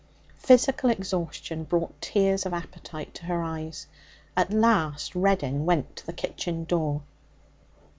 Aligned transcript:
Physical 0.39 0.89
exhaustion 0.89 1.63
brought 1.63 2.01
tears 2.01 2.47
of 2.47 2.53
appetite 2.55 3.13
to 3.13 3.25
her 3.25 3.43
eyes. 3.43 3.85
At 4.35 4.51
last 4.51 5.13
Reddin 5.13 5.63
went 5.67 5.95
to 5.97 6.05
the 6.07 6.11
kitchen 6.11 6.63
door. 6.63 7.03